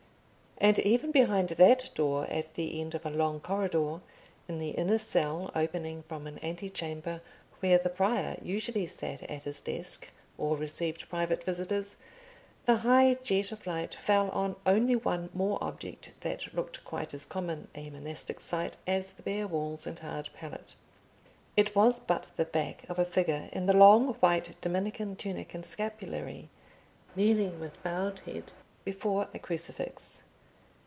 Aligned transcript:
And 0.63 0.77
even 0.77 1.09
behind 1.11 1.49
that 1.49 1.89
door 1.95 2.25
at 2.29 2.53
the 2.53 2.79
end 2.79 2.93
of 2.93 3.03
a 3.03 3.09
long 3.09 3.39
corridor, 3.39 3.99
in 4.47 4.59
the 4.59 4.69
inner 4.69 4.99
cell 4.99 5.49
opening 5.55 6.03
from 6.03 6.27
an 6.27 6.37
antechamber 6.43 7.23
where 7.61 7.79
the 7.79 7.89
Prior 7.89 8.37
usually 8.43 8.85
sat 8.85 9.23
at 9.23 9.41
his 9.41 9.59
desk 9.59 10.11
or 10.37 10.55
received 10.55 11.09
private 11.09 11.43
visitors, 11.43 11.95
the 12.67 12.75
high 12.77 13.15
jet 13.23 13.51
of 13.51 13.65
light 13.65 13.95
fell 13.95 14.29
on 14.29 14.55
only 14.67 14.95
one 14.95 15.31
more 15.33 15.57
object 15.63 16.11
that 16.19 16.53
looked 16.53 16.85
quite 16.85 17.15
as 17.15 17.25
common 17.25 17.67
a 17.73 17.89
monastic 17.89 18.39
sight 18.39 18.77
as 18.85 19.09
the 19.09 19.23
bare 19.23 19.47
walls 19.47 19.87
and 19.87 19.97
hard 19.97 20.29
pallet. 20.35 20.75
It 21.57 21.75
was 21.75 21.99
but 21.99 22.29
the 22.37 22.45
back 22.45 22.87
of 22.87 22.99
a 22.99 23.03
figure 23.05 23.49
in 23.51 23.65
the 23.65 23.73
long 23.73 24.13
white 24.19 24.55
Dominican 24.61 25.15
tunic 25.15 25.55
and 25.55 25.65
scapulary, 25.65 26.49
kneeling 27.15 27.59
with 27.59 27.81
bowed 27.81 28.19
head 28.25 28.51
before 28.85 29.27
a 29.33 29.39
crucifix. 29.39 30.21